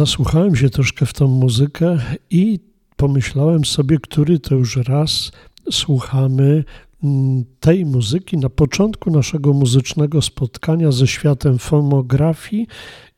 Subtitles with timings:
[0.00, 1.98] zasłuchałem się troszkę w tą muzykę
[2.30, 2.58] i
[2.96, 5.32] pomyślałem sobie, który to już raz
[5.70, 6.64] słuchamy
[7.04, 12.66] mm, tej muzyki na początku naszego muzycznego spotkania ze światem fonografii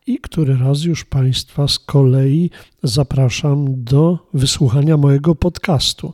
[0.07, 2.51] i który raz już Państwa z kolei
[2.83, 6.12] zapraszam do wysłuchania mojego podcastu.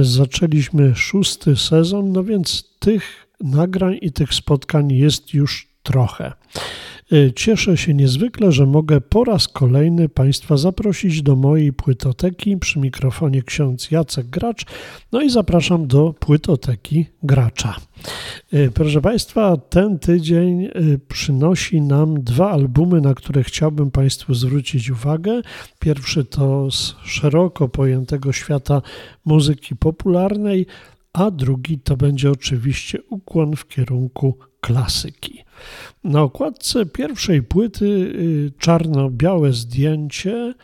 [0.00, 6.32] Zaczęliśmy szósty sezon, no więc tych nagrań i tych spotkań jest już trochę.
[7.12, 12.78] Y, cieszę się niezwykle, że mogę po raz kolejny Państwa zaprosić do mojej płytoteki przy
[12.78, 14.64] mikrofonie ksiądz Jacek Gracz.
[15.12, 17.76] No i zapraszam do płytoteki Gracza.
[18.54, 24.90] Y, proszę Państwa, ten tydzień y, przynosi nam dwa albumy, na które chciałbym Państwu zwrócić
[24.90, 25.40] uwagę.
[25.78, 28.82] Pierwszy to z szeroko pojętego świata
[29.24, 30.66] muzyki popularnej,
[31.12, 35.44] a drugi to będzie oczywiście ukłon w kierunku klasyki.
[36.04, 40.54] Na okładce pierwszej płyty y, czarno-białe zdjęcie,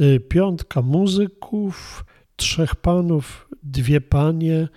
[0.00, 2.04] y, piątka muzyków,
[2.36, 4.68] trzech panów, dwie panie,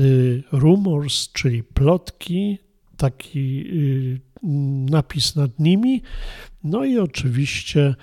[0.00, 2.58] y, rumors, czyli plotki,
[2.96, 3.64] taki
[4.90, 6.02] napis nad nimi,
[6.64, 7.94] no i oczywiście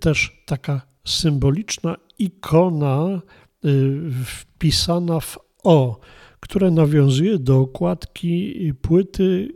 [0.00, 3.22] też taka symboliczna ikona
[4.24, 6.00] wpisana w O,
[6.40, 9.48] które nawiązuje do okładki płyty,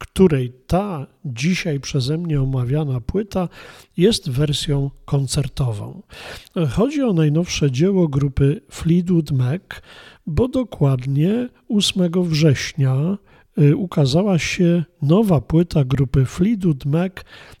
[0.00, 3.48] której ta dzisiaj przeze mnie omawiana płyta
[3.96, 6.02] jest wersją koncertową.
[6.70, 9.62] Chodzi o najnowsze dzieło grupy Fleetwood Mac,
[10.26, 13.18] bo dokładnie 8 września
[13.58, 17.12] y, ukazała się nowa płyta grupy Fleetwood Mac,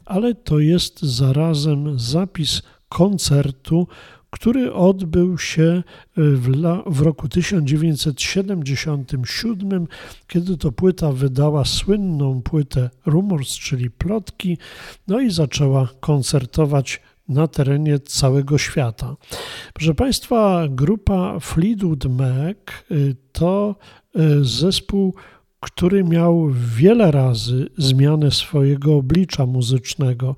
[0.04, 3.86] ale to jest zarazem zapis koncertu,
[4.30, 5.82] który odbył się e,
[6.16, 6.50] w,
[6.86, 9.86] w, roku 1977,
[10.28, 14.58] kiedy to płyta wydała słynną płytę Rumors, czyli plotki,
[15.08, 19.16] no i zaczęła koncertować na terenie całego świata.
[19.74, 22.56] Proszę Państwa, grupa Fleetwood Mac
[22.90, 22.94] e,
[23.32, 23.76] to
[24.14, 25.14] e, zespół
[25.60, 30.36] który miał wiele razy zmianę swojego oblicza muzycznego,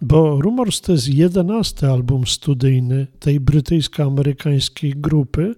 [0.00, 5.54] bo Rumors to jest jedenasty album studyjny tej brytyjsko-amerykańskiej grupy.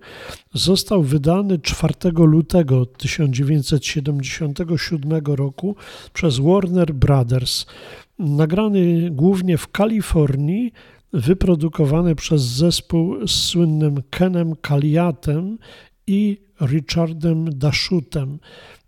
[0.55, 5.77] Został wydany 4 lutego 1977 roku
[6.13, 7.67] przez Warner Brothers.
[8.19, 10.73] Nagrany głównie w Kalifornii,
[11.13, 15.59] wyprodukowany przez zespół z słynnym Kenem Kaliatem
[16.07, 18.39] i Richardem Dashutem.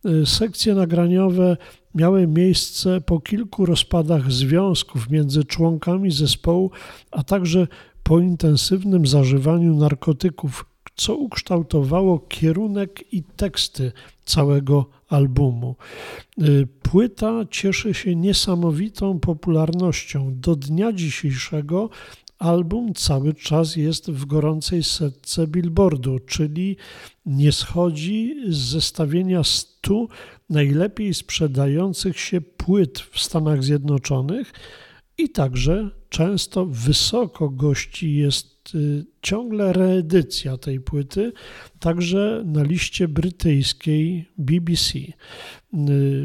[0.07, 1.57] Y, sekcje nagraniowe
[1.95, 6.71] miały miejsce po kilku rozpadach związków między członkami zespołu,
[7.11, 7.67] a także
[8.03, 10.67] po intensywnym zażywaniu narkotyków,
[10.97, 13.93] co ukształtowało kierunek i teksty
[14.25, 15.77] całego albumu.
[16.43, 20.35] Y, płyta cieszy się niesamowitą popularnoznością.
[20.41, 21.91] Do dnia dzisiejszego
[22.45, 26.77] album cały czas jest w gorącej setce billboardu, czyli
[27.27, 30.07] nie schodzi z zestawienia 100
[30.51, 34.53] najlepiej sprzedających się płyt w Stanach Zjednoczonych
[35.19, 41.33] i także często wysoko gości jest y, ciągle reedycja tej płyty,
[41.81, 44.99] także na liście brytyjskiej BBC.
[44.99, 45.15] Y,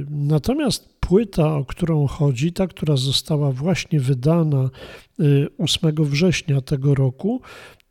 [0.09, 4.69] natomiast płyta, o którą chodzi, ta, która została właśnie wydana
[5.57, 7.41] 8 y, września tego roku,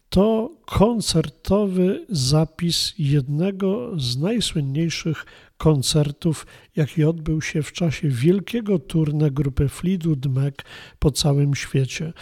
[0.08, 5.26] to koncertowy zapis jednego z najsłynniejszych
[5.56, 10.54] koncertów, jaki odbył się w czasie wielkiego turne grupy Fleetwood Mac
[10.98, 12.12] po całym świecie.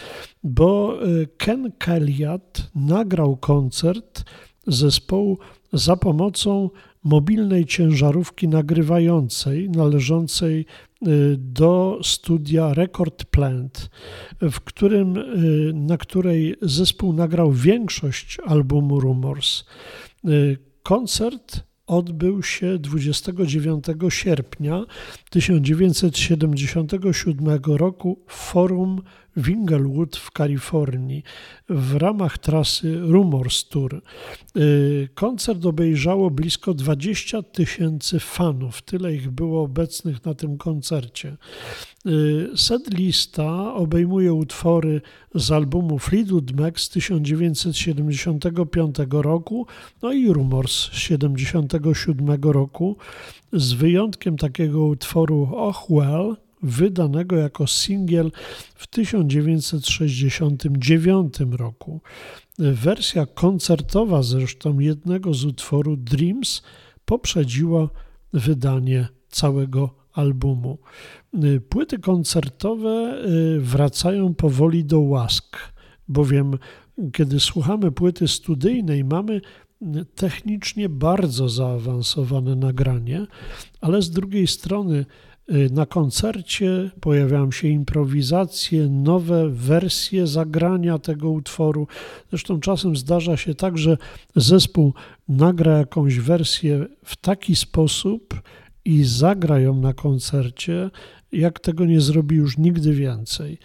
[0.43, 4.23] Bo y, Ken Kellyat nagrał koncert
[4.67, 5.37] zespołu
[5.73, 6.69] za pomocą
[7.03, 10.65] mobilnej ciężarówki nagrywającej należącej
[11.37, 13.89] do studia Record Plant,
[14.41, 19.63] w którym, y, na której zespół nagrał większość albumu Rumors.
[20.25, 24.83] Y, koncert odbył się 29 sierpnia
[25.29, 29.01] 1977 roku w Forum
[29.37, 31.23] w Inglewood w Kalifornii
[31.69, 34.01] w ramach trasy Rumors Tour.
[34.57, 41.37] Y, koncert obejrzało blisko 20 tysięcy fanów, tyle ich było obecnych na tym koncercie.
[42.05, 45.01] Y, set lista obejmuje utwory
[45.35, 49.67] z albumu Fleetwood Mac z 1975 roku,
[50.01, 52.97] no i Rumors z 1977 roku,
[53.53, 58.31] z wyjątkiem takiego utworu Och Well, wydanego jako singiel
[58.75, 62.01] w 1969 roku.
[62.59, 66.61] Wersja koncertowa zresztą jednego z utworów Dreams
[67.05, 67.89] poprzedziła
[68.33, 70.77] wydanie całego albumu.
[71.69, 73.23] Płyty koncertowe
[73.59, 75.57] wracają powoli do łask,
[76.07, 76.57] bowiem
[77.13, 79.41] kiedy słuchamy płyty studyjnej, mamy
[80.15, 83.25] technicznie bardzo zaawansowane nagranie,
[83.81, 85.05] ale z drugiej strony y,
[85.71, 91.87] na koncercie pojawiają się improwizacje, nowe wersje zagrania tego utworu.
[92.29, 93.97] Zresztą czasem zdarza się tak, że
[94.35, 94.93] zespół
[95.27, 98.41] nagra jakąś wersję w taki sposób
[98.85, 100.89] i zagra ją na koncercie,
[101.31, 103.57] jak tego nie zrobi już nigdy więcej.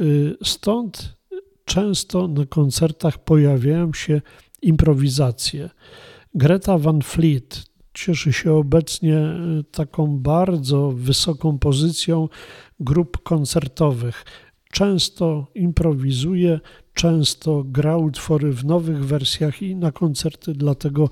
[0.00, 1.16] Y, stąd
[1.64, 4.20] często na koncertach pojawiają się
[4.62, 5.70] improwizacje.
[6.34, 7.69] Greta Van Fleet
[8.04, 9.36] cieszy się obecnie e,
[9.70, 12.28] taką bardzo wysoką pozycją
[12.80, 14.24] grup koncertowych.
[14.72, 16.60] Często improwizuje,
[16.94, 21.10] często gra utwory w nowych wersjach i na koncerty, dlatego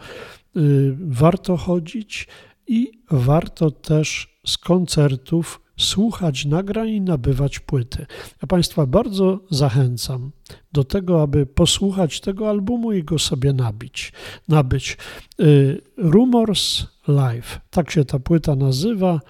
[0.56, 2.28] y, warto chodzić
[2.66, 8.06] i warto też z koncertów słuchać nagrań i nabywać płyty.
[8.42, 10.30] Ja Państwa bardzo zachęcam
[10.72, 14.12] do tego, aby posłuchać tego albumu i go sobie nabić,
[14.48, 14.96] nabyć.
[15.40, 19.20] Y, Rumors Live, tak się ta płyta nazywa,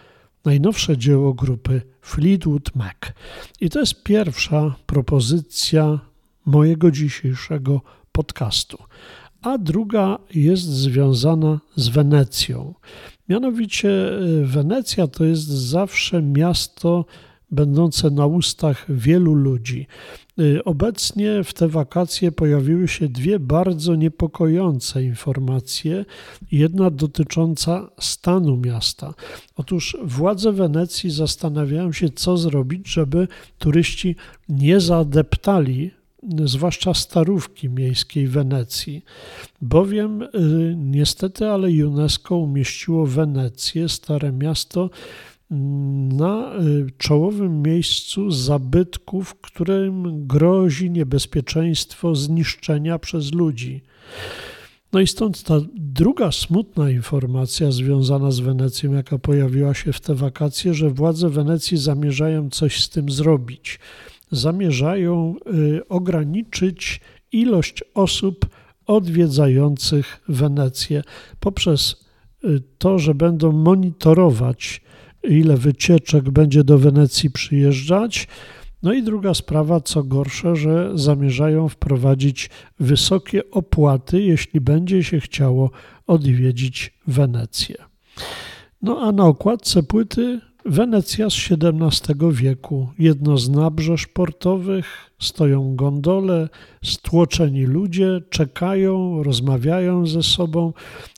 [0.44, 2.96] najnowsze dzieło grupy Fleetwood Mac.
[3.60, 6.00] I to jest pierwsza propozycja
[6.46, 7.80] mojego dzisiejszego
[8.12, 8.78] podcastu.
[9.42, 12.74] A druga jest związana z Wenecją.
[13.28, 17.04] Mianowicie y, Wenecja to jest zawsze miasto
[17.50, 19.86] będące na ustach wielu ludzi.
[20.38, 26.04] Y, obecnie w te wakacje pojawiły się dwie bardzo niepokojące informacje.
[26.52, 29.14] Jedna dotycząca stanu miasta.
[29.56, 33.28] Otóż władze Wenecji zastanawiają się, co zrobić, żeby
[33.58, 34.16] turyści
[34.48, 35.90] nie zadeptali
[36.44, 39.04] zwłaszcza starówki miejskiej Wenecji,
[39.62, 40.28] bowiem y,
[40.76, 44.90] niestety, ale UNESCO umieściło Wenecję, stare miasto,
[45.50, 53.82] mm, na y, czołowym miejscu zabytków, którym grozi niebezpieczeństwo zniszczenia przez ludzi.
[54.92, 60.14] No i stąd ta druga smutna informacja związana z Wenecją, jaka pojawiła się w te
[60.14, 63.78] wakacje, że władze Wenecji zamierzają coś z tym zrobić
[64.30, 67.00] zamierzają y, ograniczyć
[67.32, 68.46] ilość osób
[68.86, 71.02] odwiedzających Wenecję
[71.40, 72.04] poprzez
[72.44, 74.80] y, to, że będą monitorować,
[75.24, 78.28] ile wycieczek będzie do Wenecji przyjeżdżać.
[78.82, 85.70] No i druga sprawa, co gorsze, że zamierzają wprowadzić wysokie opłaty, jeśli będzie się chciało
[86.06, 87.76] odwiedzić Wenecję.
[88.82, 92.88] No a na okładce płyty Wenecja z XVII wieku.
[92.98, 96.48] Jedno z nabrzeż portowych, stoją gondole,
[96.84, 100.72] stłoczeni ludzie, czekają, rozmawiają ze sobą.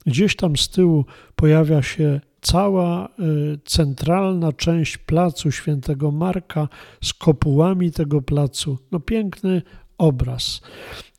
[0.06, 1.04] Gdzieś tam z tyłu
[1.36, 6.68] pojawia się cała y, centralna część placu Świętego Marka
[7.04, 8.78] z kopułami tego placu.
[8.92, 9.62] No piękny
[9.98, 10.60] obraz.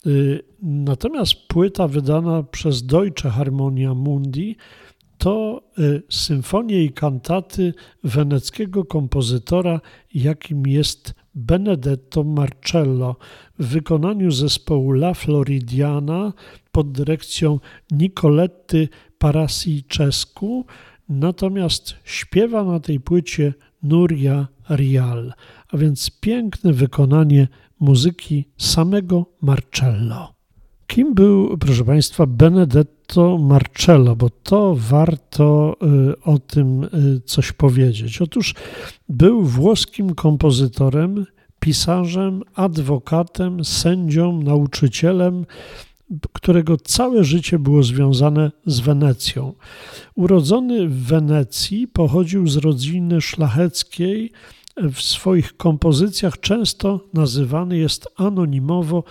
[0.07, 4.55] Y, natomiast płyta wydana przez Deutsche Harmonia Mundi
[5.21, 7.73] to y, symfonie i kantaty
[8.03, 9.81] weneckiego kompozytora,
[10.13, 13.15] jakim jest Benedetto Marcello
[13.59, 16.33] w wykonaniu zespołu La Floridiana
[16.71, 17.59] pod dyrekcją
[17.91, 20.65] Nicoletty Parasicescu,
[21.09, 25.33] natomiast śpiewa na tej płycie Nuria Rial,
[25.71, 27.47] a więc piękne wykonanie
[27.79, 30.33] muzyki samego Marcello.
[30.87, 33.00] Kim był, proszę Państwa, Benedetto
[33.39, 34.15] Marcello?
[34.15, 35.75] Bo to warto
[36.12, 38.22] y, o tym y, coś powiedzieć.
[38.22, 38.56] Otóż
[39.10, 41.25] był włoskim kompozytorem,
[41.60, 45.46] pisarzem, adwokatem, sędzią, nauczycielem,
[46.34, 49.53] którego całe życie było związane z Wenecją.
[50.15, 54.32] Urodzony w Wenecji, pochodził z rodziny szlacheckiej.
[54.77, 59.03] W swoich kompozycjach często nazywany jest anonimowo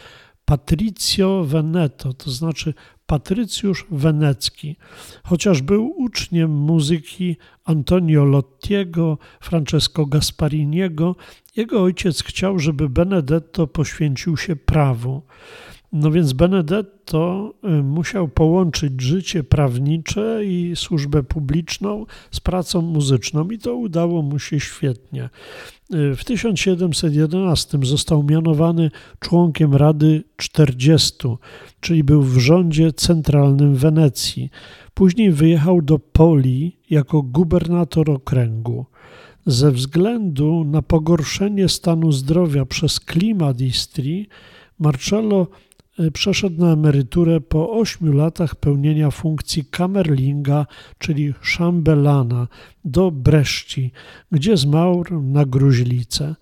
[0.45, 2.75] Patricio Veneto, to znaczy
[3.11, 4.77] Patrycjusz Wenecki,
[5.25, 11.17] chociaż był uczniem muzyki Antonio Lottiego, Francesco Gaspariniego,
[11.57, 15.23] jego ojciec chciał, żeby Benedetto poświęcił się prawu.
[15.93, 23.59] No więc Benedetto y, musiał połączyć życie prawnicze i służbę publiczną z pracą muzyczną i
[23.59, 25.31] to udało mu się świetnie.
[25.95, 31.17] Y, w 1711 został mianowany członkiem Rady 40,
[31.81, 34.51] czyli był w rządzie centralnym Wenecji.
[34.95, 38.87] Później wyjechał do Poli jako gubernator okręgu.
[39.47, 44.29] Ze względu na pogorszenie stanu zdrowia przez klimat Istrii,
[44.79, 45.47] Marcello
[46.13, 50.67] przeszedł na emeryturę po ośmiu latach pełnienia funkcji kamerlinga,
[50.99, 52.49] czyli szambelana,
[52.85, 53.91] do Breszci,
[54.33, 56.35] gdzie zmarł na gruźlicę.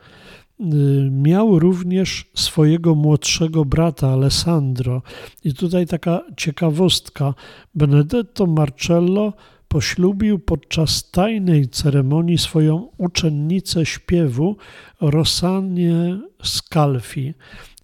[0.61, 5.03] Y, miał również swojego młodszego brata Alessandro.
[5.45, 7.35] I tutaj taka ciekawostka.
[7.75, 9.33] Benedetto Marcello
[9.69, 14.57] poślubił podczas tajnej ceremonii swoją uczennicę śpiewu
[15.01, 17.35] Rossanię Scalfi.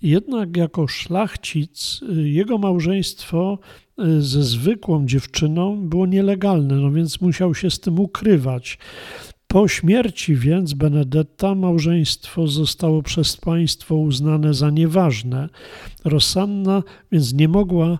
[0.04, 3.58] Jednak jako szlachcic y, jego małżeństwo
[4.00, 8.78] y, ze zwykłą dziewczyną było nielegalne, no więc musiał się z tym ukrywać.
[9.46, 15.48] Po śmierci więc Benedetta małżeństwo zostało przez państwo uznane za nieważne.
[16.04, 16.82] Rosanna
[17.12, 17.98] więc nie mogła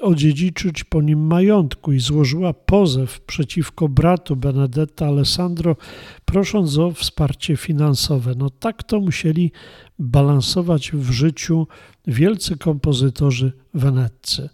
[0.00, 5.76] odziedziczyć po nim majątku i złożyła pozew przeciwko bratu Benedetta Alessandro,
[6.24, 8.34] prosząc o wsparcie finansowe.
[8.36, 9.52] No tak to musieli
[9.98, 11.66] balansować w życiu
[12.06, 14.48] wielcy kompozytorzy weneccy.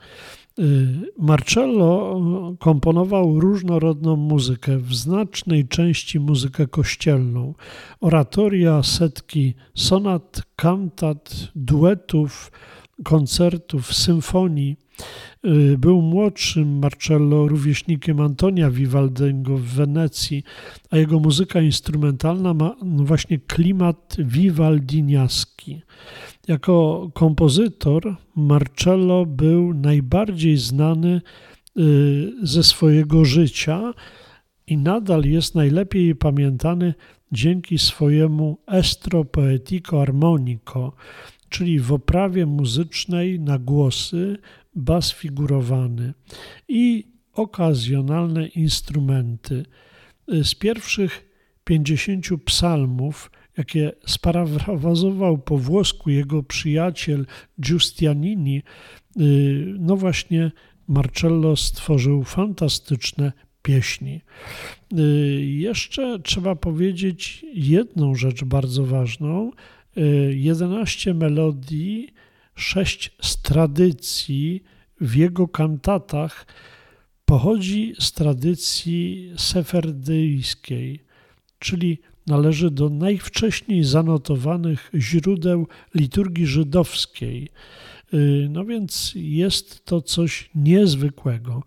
[0.58, 0.88] Y,
[1.18, 2.20] Marcello
[2.54, 7.54] y, komponował różnorodną muzykę, w znacznej części muzykę kościelną,
[8.00, 12.52] oratoria, setki sonat, kantat, duetów,
[13.04, 14.76] koncertów, symfonii.
[15.46, 20.44] Y, był młodszym Marcello rówieśnikiem Antonia Vivaldego w Wenecji,
[20.90, 25.82] a jego muzyka instrumentalna ma właśnie klimat vivaldiniaski.
[26.48, 31.20] Jako kompozytor Marcello był najbardziej znany
[31.78, 33.94] y, ze swojego życia
[34.66, 36.94] i nadal jest najlepiej pamiętany
[37.32, 40.92] dzięki swojemu estro poetico armonico,
[41.48, 44.38] czyli w oprawie muzycznej na głosy,
[44.74, 46.14] bas figurowany
[46.68, 49.64] i okazjonalne instrumenty.
[50.28, 51.28] Z pierwszych
[51.64, 57.26] 50 psalmów jakie sparafrazował po włosku jego przyjaciel
[57.60, 58.62] Giustianini,
[59.20, 60.52] y, no właśnie
[60.88, 64.20] Marcello stworzył fantastyczne pieśni.
[64.98, 65.02] Y,
[65.44, 69.50] jeszcze trzeba powiedzieć jedną rzecz bardzo ważną.
[70.30, 72.08] 11 y, melodii,
[72.54, 74.62] 6 z tradycji
[75.00, 76.46] w jego kantatach
[77.24, 81.04] pochodzi z tradycji seferdyjskiej,
[81.58, 87.48] czyli należy do najwcześniej zanotowanych źródeł liturgii żydowskiej.
[88.14, 91.62] Y, no więc jest to coś niezwykłego.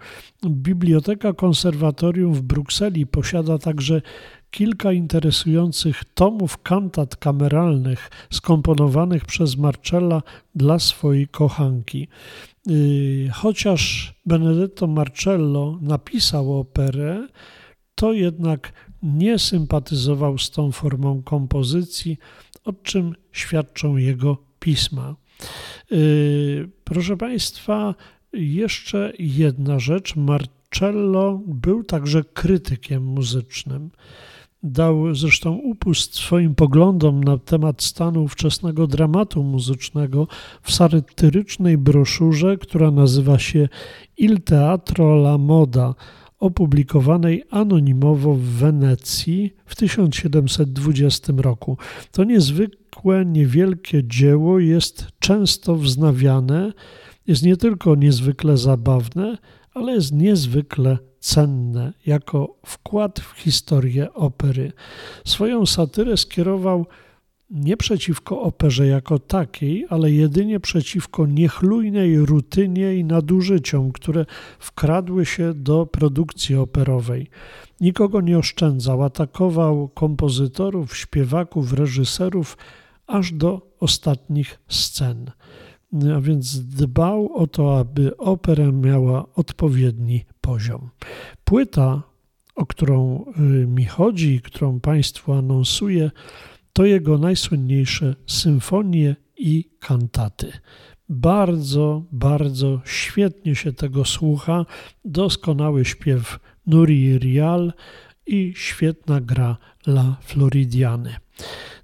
[0.46, 4.02] Biblioteka Konserwatorium w Brukseli posiada także
[4.56, 10.22] kilka interesujących tomów kantat kameralnych skomponowanych przez Marcella
[10.56, 12.08] dla swojej kochanki.
[12.70, 17.28] Y, chociaż Benedetto Marcello napisał operę,
[17.96, 22.18] to jednak nie sympatyzował z tą formą kompozycji,
[22.64, 25.16] o czym świadczą jego pisma.
[25.92, 27.96] Y, proszę Państwa,
[28.34, 30.16] jeszcze jedna rzecz.
[30.16, 33.90] Marcello był także krytykiem muzycznym.
[34.68, 40.28] Dał zresztą upust swoim poglądom na temat stanu ówczesnego dramatu muzycznego
[40.62, 43.70] w satyrycznej broszurze, która nazywa się
[44.18, 45.96] Il Teatro la Moda
[46.40, 51.78] opublikowanej anonimowo w Wenecji w 1720 roku.
[52.12, 56.74] To niezwykłe, niewielkie dzieło jest często wznawiane,
[57.28, 59.38] jest nie tylko niezwykle zabawne,
[59.74, 64.72] ale jest niezwykle cenne jako wkład w historię opery.
[65.26, 66.86] Swoją satyrę skierował
[67.50, 74.26] nie przeciwko operze jako takiej, ale jedynie przeciwko niechlujnej rutynie i nadużyciom, które
[74.60, 77.30] wkradły się do produkcji operowej.
[77.82, 82.58] Nikogo nie oszczędzał, atakował kompozytorów, śpiewaków, reżyserów
[83.08, 85.32] aż do ostatnich scen.
[86.16, 90.90] A więc dbał o to, aby opera miała odpowiedni poziom.
[91.44, 92.04] Płyta,
[92.56, 96.12] o którą y, mi chodzi, którą Państwu anonsuję,
[96.74, 100.52] to jego najsłynniejsze symfonie i kantaty.
[101.10, 104.66] Bardzo, bardzo świetnie się tego słucha.
[105.06, 107.74] Doskonały śpiew Nuri Rial
[108.28, 111.16] i świetna gra La Floridiany.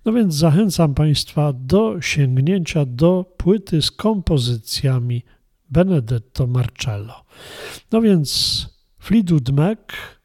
[0.05, 5.23] No więc zachęcam Państwa do sięgnięcia do płyty z kompozycjami
[5.69, 7.23] Benedetto Marcello.
[7.91, 9.79] No więc Fleetwood Mac,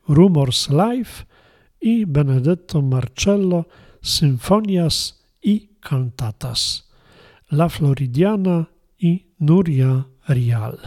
[0.09, 1.27] Rumors Live
[1.81, 3.65] i Benedetto Marcello–
[4.07, 6.89] Symfonias i Cantatas,
[7.51, 8.67] La Floridiana
[8.99, 10.79] i Nuria Rial.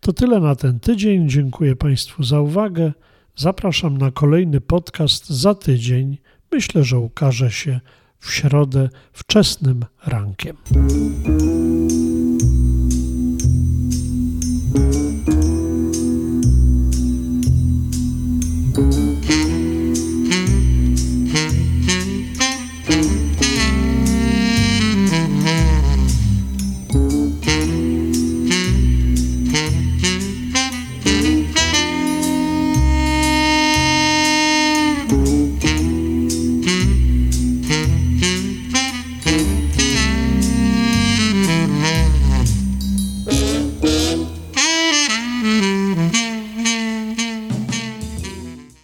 [0.00, 1.28] To tyle na ten tydzień.
[1.28, 2.92] Dziękuję Państwu za uwagę.
[3.36, 6.18] Zapraszam na kolejny podcast za tydzień.
[6.52, 7.80] Myślę, że ukaże się
[8.20, 10.56] w środę wczesnym rankiem.